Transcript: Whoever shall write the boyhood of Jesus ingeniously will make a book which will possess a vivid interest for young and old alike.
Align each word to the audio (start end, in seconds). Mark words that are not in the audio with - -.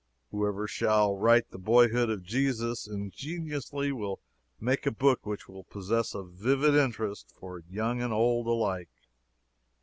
Whoever 0.31 0.67
shall 0.67 1.15
write 1.15 1.51
the 1.51 1.59
boyhood 1.59 2.09
of 2.09 2.23
Jesus 2.23 2.87
ingeniously 2.87 3.91
will 3.91 4.19
make 4.59 4.87
a 4.87 4.91
book 4.91 5.27
which 5.27 5.47
will 5.47 5.65
possess 5.65 6.15
a 6.15 6.23
vivid 6.23 6.73
interest 6.73 7.31
for 7.39 7.59
young 7.69 8.01
and 8.01 8.11
old 8.11 8.47
alike. 8.47 8.89